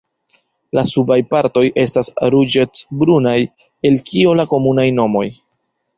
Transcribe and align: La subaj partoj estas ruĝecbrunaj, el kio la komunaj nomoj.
La 0.77 0.83
subaj 0.91 1.17
partoj 1.33 1.63
estas 1.83 2.09
ruĝecbrunaj, 2.35 3.37
el 3.91 4.03
kio 4.11 4.37
la 4.43 4.51
komunaj 4.55 4.87
nomoj. 5.01 5.27